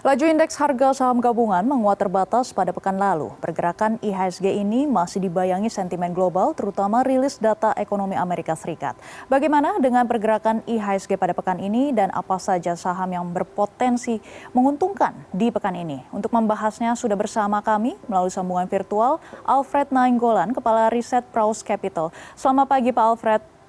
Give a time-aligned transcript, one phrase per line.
[0.00, 3.36] Laju indeks harga saham gabungan menguat terbatas pada pekan lalu.
[3.36, 8.96] Pergerakan IHSG ini masih dibayangi sentimen global, terutama rilis data ekonomi Amerika Serikat.
[9.28, 14.24] Bagaimana dengan pergerakan IHSG pada pekan ini dan apa saja saham yang berpotensi
[14.56, 16.00] menguntungkan di pekan ini?
[16.16, 22.08] Untuk membahasnya sudah bersama kami melalui sambungan virtual Alfred Nainggolan, Kepala Riset Praus Capital.
[22.40, 23.59] Selamat pagi Pak Alfred.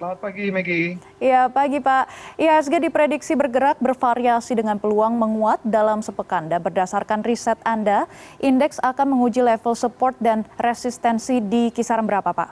[0.00, 0.96] Selamat pagi, Maggie.
[1.20, 2.08] Iya, pagi Pak.
[2.40, 6.48] IHSG diprediksi bergerak bervariasi dengan peluang menguat dalam sepekan.
[6.48, 8.08] Dan berdasarkan riset Anda,
[8.40, 12.48] indeks akan menguji level support dan resistensi di kisaran berapa, Pak?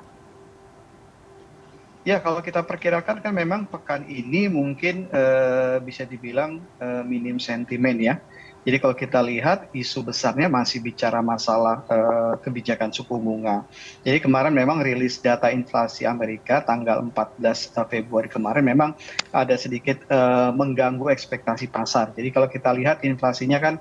[2.04, 7.96] Ya, kalau kita perkirakan kan memang pekan ini mungkin uh, bisa dibilang uh, minim sentimen
[7.96, 8.20] ya
[8.68, 13.64] jadi kalau kita lihat isu besarnya masih bicara masalah uh, kebijakan suku bunga.
[14.04, 18.92] Jadi kemarin memang rilis data inflasi Amerika tanggal 14 eh, Februari kemarin memang
[19.32, 22.12] ada sedikit uh, mengganggu ekspektasi pasar.
[22.12, 23.80] Jadi kalau kita lihat inflasinya kan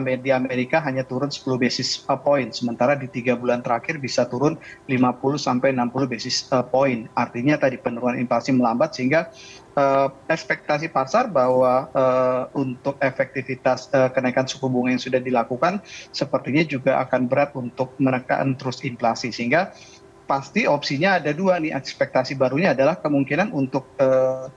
[0.00, 4.56] di Amerika hanya turun 10 basis point, sementara di tiga bulan terakhir bisa turun
[4.88, 7.12] 50 sampai 60 basis point.
[7.12, 9.28] Artinya tadi penurunan inflasi melambat sehingga
[9.76, 16.64] uh, ekspektasi pasar bahwa uh, untuk efektivitas uh, kenaikan suku bunga yang sudah dilakukan sepertinya
[16.64, 19.28] juga akan berat untuk menekan terus inflasi.
[19.28, 19.76] Sehingga
[20.24, 21.76] pasti opsinya ada dua nih.
[21.76, 24.48] Ekspektasi barunya adalah kemungkinan untuk uh,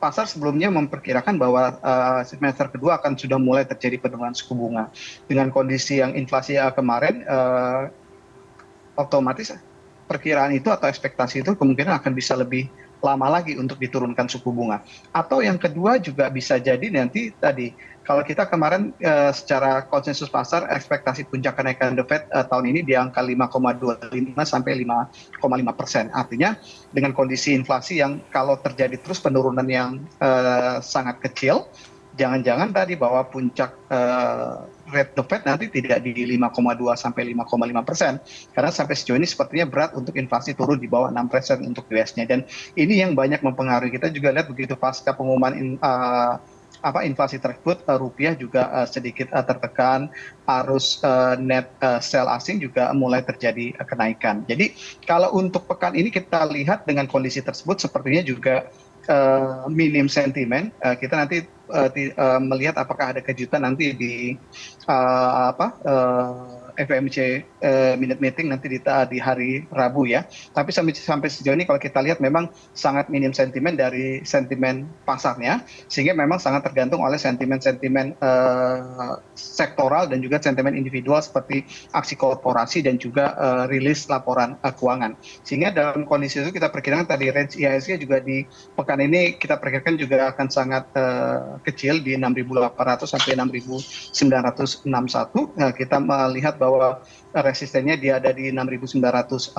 [0.00, 4.88] pasar sebelumnya memperkirakan bahwa uh, semester kedua akan sudah mulai terjadi penurunan suku bunga.
[5.28, 7.92] Dengan kondisi yang inflasi uh, kemarin, uh,
[8.96, 9.52] otomatis
[10.08, 12.66] perkiraan itu atau ekspektasi itu kemungkinan akan bisa lebih
[13.00, 14.84] lama lagi untuk diturunkan suku bunga.
[15.10, 20.66] Atau yang kedua juga bisa jadi nanti tadi kalau kita kemarin uh, secara konsensus pasar
[20.72, 26.10] ekspektasi puncak kenaikan the Fed uh, tahun ini di angka 5,25 sampai 5,5 persen.
[26.10, 26.58] Artinya
[26.90, 31.70] dengan kondisi inflasi yang kalau terjadi terus penurunan yang uh, sangat kecil,
[32.18, 38.12] jangan-jangan tadi bahwa puncak uh, rate the Fed nanti tidak di 5,2 sampai 5,5 persen
[38.50, 42.26] karena sampai sejauh ini sepertinya berat untuk inflasi turun di bawah 6 persen untuk US-nya
[42.26, 42.42] dan
[42.74, 46.42] ini yang banyak mempengaruhi kita juga lihat begitu pasca pengumuman in, uh,
[46.80, 50.08] apa inflasi tersebut uh, rupiah juga uh, sedikit uh, tertekan
[50.48, 54.42] arus uh, net uh, sell asing juga mulai terjadi uh, kenaikan.
[54.48, 54.72] Jadi
[55.04, 58.72] kalau untuk pekan ini kita lihat dengan kondisi tersebut sepertinya juga
[59.12, 60.72] uh, minim sentimen.
[60.80, 61.44] Uh, kita nanti
[62.42, 64.14] melihat apakah ada kejutan nanti di
[64.86, 70.24] uh, apa uh, eh, minute meeting nanti di, di hari Rabu ya.
[70.56, 75.60] Tapi sampai sampai sejauh ini kalau kita lihat memang sangat minim sentimen dari sentimen pasarnya,
[75.92, 82.80] sehingga memang sangat tergantung oleh sentimen-sentimen eh, sektoral dan juga sentimen individual seperti aksi korporasi
[82.80, 85.20] dan juga eh, rilis laporan eh, keuangan.
[85.44, 88.40] Sehingga dalam kondisi itu kita perkirakan tadi range IHSG juga di
[88.72, 94.88] pekan ini kita perkirakan juga akan sangat eh, kecil di 6.800 sampai 6.961.
[95.58, 97.02] Nah, kita melihat bahwa bahwa
[97.34, 99.54] resistennya dia ada di 6.960.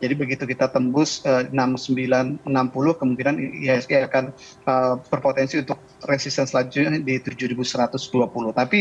[0.00, 3.34] Jadi begitu kita tembus 6960 eh, kemungkinan
[3.64, 4.24] IHSG akan
[4.68, 8.52] eh, berpotensi untuk resisten selanjutnya di 7120.
[8.52, 8.78] Tapi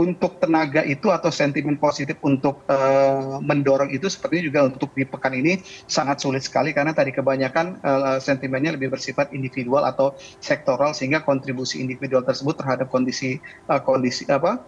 [0.00, 2.66] untuk tenaga itu atau sentimen positif untuk
[3.44, 7.78] mendorong itu sepertinya juga untuk di pekan ini sangat sulit sekali karena tadi kebanyakan
[8.18, 13.38] sentimennya lebih bersifat individual atau sektoral sehingga kontribusi individual tersebut terhadap kondisi
[13.84, 14.66] kondisi apa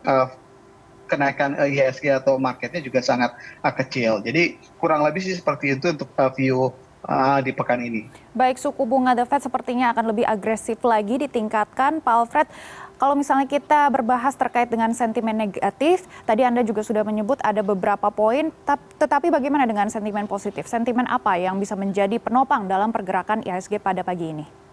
[1.07, 4.21] kenaikan IHSG atau marketnya juga sangat uh, kecil.
[4.21, 6.75] Jadi kurang lebih sih seperti itu untuk uh, view
[7.07, 8.11] uh, di pekan ini.
[8.35, 12.03] Baik, suku bunga The Fed sepertinya akan lebih agresif lagi ditingkatkan.
[12.03, 12.49] Pak Alfred,
[13.01, 18.11] kalau misalnya kita berbahas terkait dengan sentimen negatif, tadi Anda juga sudah menyebut ada beberapa
[18.11, 18.51] poin,
[18.99, 20.67] tetapi bagaimana dengan sentimen positif?
[20.69, 24.66] Sentimen apa yang bisa menjadi penopang dalam pergerakan IHSG pada pagi ini?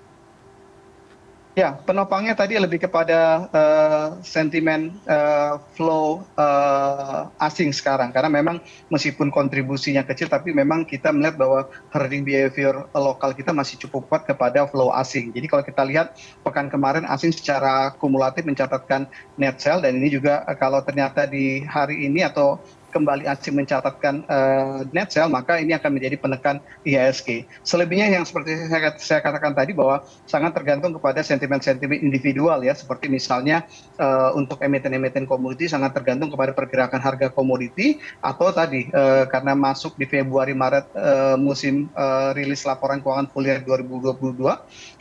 [1.53, 8.58] Ya, penopangnya tadi lebih kepada uh, sentimen uh, flow uh, asing sekarang karena memang
[8.90, 14.25] meskipun kontribusinya kecil tapi memang kita melihat bahwa herding behavior lokal kita masih cukup kuat
[14.25, 15.30] kepada flow asing.
[15.30, 19.06] Jadi kalau kita lihat pekan kemarin asing secara kumulatif mencatatkan
[19.38, 22.57] net sell dan ini juga kalau ternyata di hari ini atau
[22.94, 27.50] kembali asing mencatatkan uh, net sell maka ini akan menjadi penekan IHSG.
[27.66, 33.10] Selebihnya yang seperti saya, saya katakan tadi bahwa sangat tergantung kepada sentimen-sentimen individual ya seperti
[33.10, 33.66] misalnya
[33.98, 39.98] uh, untuk emiten-emiten komoditi sangat tergantung kepada pergerakan harga komoditi atau tadi uh, karena masuk
[39.98, 44.38] di Februari Maret uh, musim uh, rilis laporan keuangan full year 2022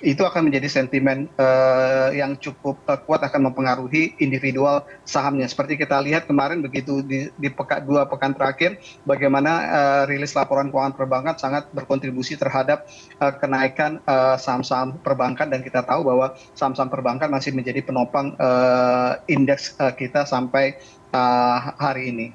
[0.01, 5.45] itu akan menjadi sentimen uh, yang cukup uh, kuat akan mempengaruhi individual sahamnya.
[5.45, 10.71] Seperti kita lihat kemarin begitu di, di pekan dua pekan terakhir bagaimana uh, rilis laporan
[10.71, 12.87] keuangan perbankan sangat berkontribusi terhadap
[13.19, 13.99] uh, kenaikan
[14.39, 19.93] saham-saham uh, perbankan dan kita tahu bahwa saham-saham perbankan masih menjadi penopang uh, indeks uh,
[19.93, 20.79] kita sampai
[21.13, 22.27] uh, hari ini.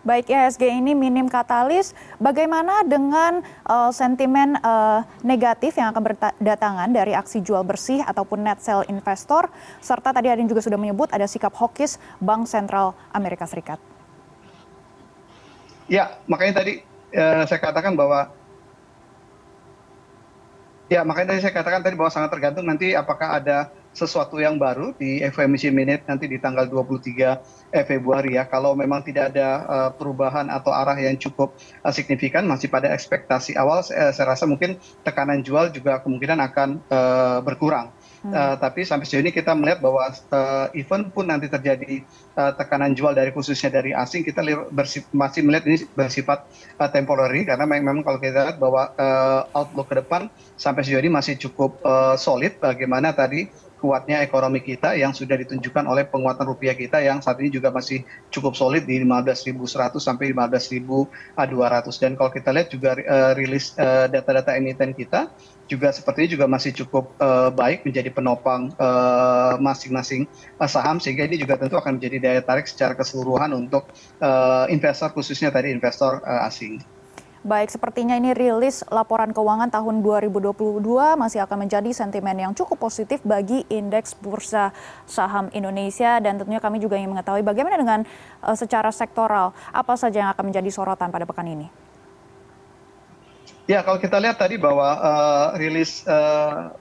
[0.00, 7.12] Baik IHSG ini minim katalis, bagaimana dengan uh, sentimen uh, negatif yang akan berdatangan dari
[7.12, 9.52] aksi jual bersih ataupun net sell investor,
[9.84, 13.89] serta tadi ada yang juga sudah menyebut ada sikap hawkish Bank Sentral Amerika Serikat.
[15.90, 16.86] Ya, makanya tadi
[17.18, 18.30] uh, saya katakan bahwa
[20.86, 24.94] ya makanya tadi saya katakan tadi bahwa sangat tergantung nanti apakah ada sesuatu yang baru
[24.94, 28.46] di FOMC Minute nanti di tanggal 23 eh, Februari ya.
[28.46, 33.58] Kalau memang tidak ada uh, perubahan atau arah yang cukup uh, signifikan masih pada ekspektasi
[33.58, 37.90] awal saya, saya rasa mungkin tekanan jual juga kemungkinan akan uh, berkurang.
[38.20, 38.36] Hmm.
[38.36, 42.04] Uh, tapi sampai sejauh ini kita melihat bahwa uh, even pun nanti terjadi
[42.36, 44.44] uh, tekanan jual dari khususnya dari asing kita
[45.16, 46.44] masih melihat ini bersifat
[46.92, 48.92] temporary karena memang kalau kita lihat bahwa
[49.56, 51.80] outlook ke depan sampai sejauh ini masih cukup
[52.20, 53.48] solid bagaimana tadi
[53.80, 58.04] kuatnya ekonomi kita yang sudah ditunjukkan oleh penguatan rupiah kita yang saat ini juga masih
[58.28, 61.08] cukup solid di 15.100 sampai 15.200
[61.96, 65.32] dan kalau kita lihat juga uh, rilis uh, data-data emiten kita
[65.70, 68.74] juga sepertinya juga masih cukup uh, baik menjadi penopang
[69.62, 70.26] masing-masing
[70.58, 73.86] uh, saham sehingga ini juga tentu akan menjadi daya tarik secara keseluruhan untuk
[74.18, 76.82] uh, investor khususnya tadi investor uh, asing.
[77.40, 80.76] Baik, sepertinya ini rilis laporan keuangan tahun 2022
[81.16, 84.76] masih akan menjadi sentimen yang cukup positif bagi indeks bursa
[85.08, 88.00] saham Indonesia dan tentunya kami juga ingin mengetahui bagaimana dengan
[88.44, 91.72] uh, secara sektoral apa saja yang akan menjadi sorotan pada pekan ini.
[93.64, 96.76] Ya, kalau kita lihat tadi bahwa uh, rilis uh,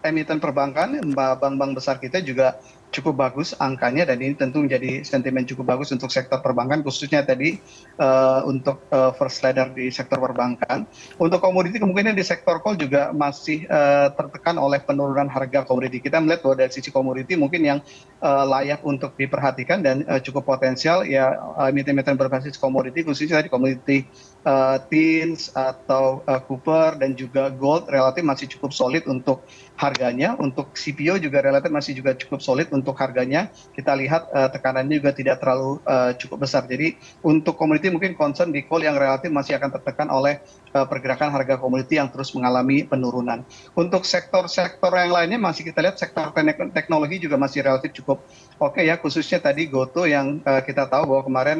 [0.00, 2.56] emiten perbankan, bank-bank besar kita juga
[2.98, 7.58] cukup bagus angkanya dan ini tentu menjadi sentimen cukup bagus untuk sektor perbankan khususnya tadi
[8.02, 10.88] uh, untuk uh, first liner di sektor perbankan.
[11.18, 16.00] Untuk komoditi kemungkinan di sektor coal juga masih uh, tertekan oleh penurunan harga komoditi.
[16.00, 17.78] Kita melihat bahwa dari sisi komoditi mungkin yang
[18.24, 21.36] uh, layak untuk diperhatikan dan uh, cukup potensial ya
[21.68, 24.08] emiten-emiten uh, berbasis komoditi khususnya tadi komoditi
[24.48, 29.44] uh, tins atau uh, copper dan juga gold relatif masih cukup solid untuk
[29.76, 30.34] harganya.
[30.40, 35.12] Untuk CPO juga relatif masih juga cukup solid untuk harganya kita lihat uh, tekanannya juga
[35.12, 36.64] tidak terlalu uh, cukup besar.
[36.64, 40.40] Jadi untuk komoditi mungkin concern di coal yang relatif masih akan tertekan oleh
[40.72, 43.44] uh, pergerakan harga komoditi yang terus mengalami penurunan.
[43.76, 46.30] Untuk sektor-sektor yang lainnya masih kita lihat sektor
[46.72, 48.22] teknologi juga masih relatif cukup
[48.58, 51.58] oke okay ya khususnya tadi Goto yang kita tahu bahwa kemarin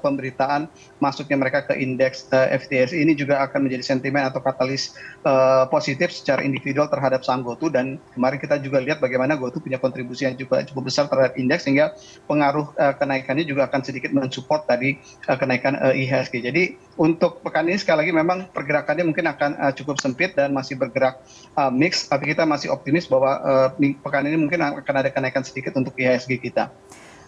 [0.00, 4.96] pemberitaan masuknya mereka ke indeks FTSE ini juga akan menjadi sentimen atau katalis
[5.68, 10.24] positif secara individual terhadap saham Goto dan kemarin kita juga lihat bagaimana Goto punya kontribusi
[10.24, 11.94] yang juga cukup besar terhadap indeks sehingga
[12.26, 16.42] pengaruh uh, kenaikannya juga akan sedikit mensupport tadi uh, kenaikan IHSG.
[16.42, 16.62] Jadi
[16.98, 21.22] untuk pekan ini sekali lagi memang pergerakannya mungkin akan cukup sempit dan masih bergerak
[21.70, 23.38] mix tapi kita masih optimis bahwa
[23.78, 26.74] pekan ini mungkin akan ada kenaikan sedikit untuk IHSG kita.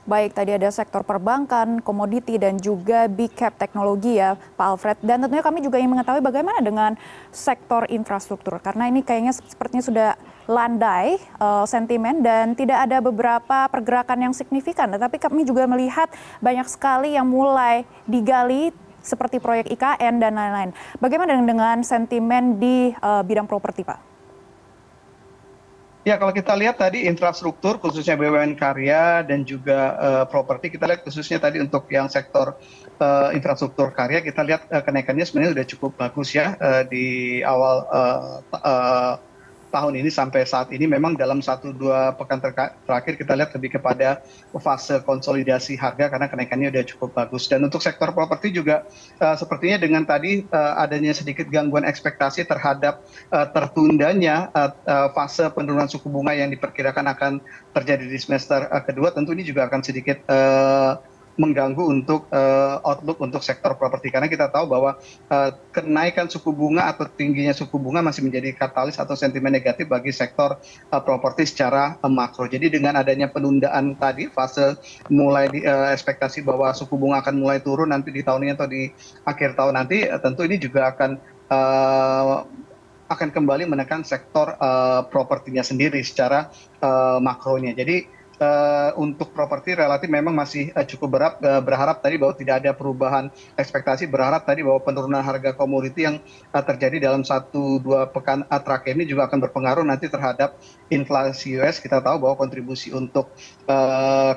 [0.09, 4.99] Baik, tadi ada sektor perbankan, komoditi, dan juga big cap teknologi ya Pak Alfred.
[5.05, 6.97] Dan tentunya kami juga ingin mengetahui bagaimana dengan
[7.29, 8.57] sektor infrastruktur.
[8.65, 10.09] Karena ini kayaknya sepertinya sudah
[10.51, 14.91] landai uh, sentimen dan tidak ada beberapa pergerakan yang signifikan.
[14.91, 16.11] Tetapi kami juga melihat
[16.43, 20.71] banyak sekali yang mulai digali seperti proyek IKN dan lain-lain.
[20.99, 24.11] Bagaimana dengan sentimen di uh, bidang properti Pak?
[26.01, 31.05] Ya, kalau kita lihat tadi infrastruktur khususnya BUMN karya dan juga uh, properti kita lihat
[31.05, 32.57] khususnya tadi untuk yang sektor
[32.97, 37.85] uh, infrastruktur karya kita lihat uh, kenaikannya sebenarnya sudah cukup bagus ya uh, di awal
[37.93, 39.15] uh, uh,
[39.71, 42.43] tahun ini sampai saat ini memang dalam satu dua pekan
[42.85, 44.21] terakhir kita lihat lebih kepada
[44.59, 47.47] fase konsolidasi harga karena kenaikannya sudah cukup bagus.
[47.47, 48.85] Dan untuk sektor properti juga
[49.23, 55.47] uh, sepertinya dengan tadi uh, adanya sedikit gangguan ekspektasi terhadap uh, tertundanya uh, uh, fase
[55.55, 57.33] penurunan suku bunga yang diperkirakan akan
[57.73, 60.99] terjadi di semester uh, kedua tentu ini juga akan sedikit uh,
[61.39, 64.99] mengganggu untuk uh, outlook untuk sektor properti karena kita tahu bahwa
[65.31, 70.11] uh, kenaikan suku bunga atau tingginya suku bunga masih menjadi katalis atau sentimen negatif bagi
[70.11, 70.59] sektor
[70.91, 72.51] uh, properti secara makro.
[72.51, 74.77] Jadi dengan adanya penundaan tadi fase
[75.09, 78.91] mulai di, ekspektasi bahwa suku bunga akan mulai turun nanti di tahun ini atau di
[79.25, 81.11] akhir tahun nanti tentu ini juga akan
[81.49, 82.37] uh,
[83.11, 86.47] akan kembali menekan sektor uh, propertinya sendiri secara
[86.79, 87.75] uh, makronya.
[87.75, 88.20] Jadi
[88.97, 93.29] untuk properti relatif memang masih uh, cukup berat uh, berharap tadi bahwa tidak ada perubahan
[93.53, 96.17] ekspektasi berharap tadi bahwa penurunan harga komoditi yang
[96.51, 100.57] terjadi dalam satu dua pekan terakhir ini juga akan berpengaruh nanti terhadap
[100.89, 103.29] inflasi US kita tahu bahwa kontribusi untuk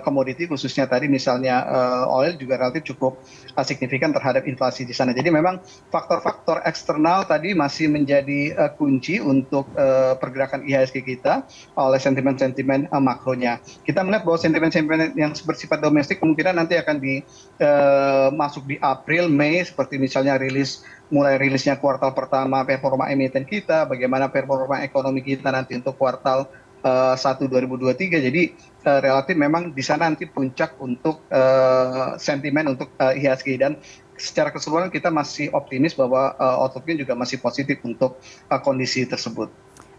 [0.04, 1.64] komoditi khususnya tadi misalnya
[2.12, 3.24] oil juga relatif cukup
[3.66, 5.16] signifikan terhadap inflasi di sana.
[5.16, 9.72] Jadi memang faktor-faktor eksternal tadi masih menjadi kunci untuk
[10.20, 13.58] pergerakan IHSG kita oleh sentimen-sentimen makronya
[13.94, 17.22] kita melihat bahwa sentimen-sentimen yang bersifat domestik kemungkinan nanti akan di
[17.62, 20.82] uh, masuk di April, Mei seperti misalnya rilis
[21.14, 26.50] mulai rilisnya kuartal pertama performa emiten kita, bagaimana performa ekonomi kita nanti untuk kuartal
[26.82, 28.18] uh, 1 2023.
[28.34, 28.58] Jadi
[28.90, 33.78] uh, relatif memang di sana nanti puncak untuk uh, sentimen untuk uh, IHSG dan
[34.18, 38.18] secara keseluruhan kita masih optimis bahwa uh, outlooknya juga masih positif untuk
[38.50, 39.54] uh, kondisi tersebut.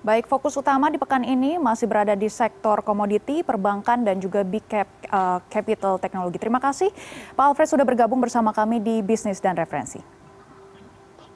[0.04, 4.60] Baik, fokus utama di pekan ini masih berada di sektor komoditi, perbankan, dan juga big
[4.68, 6.36] cap uh, capital teknologi.
[6.36, 6.92] Terima kasih
[7.32, 10.04] Pak Alfred sudah bergabung bersama kami di Bisnis dan Referensi.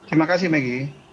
[0.05, 1.08] Terima kasih Maggie.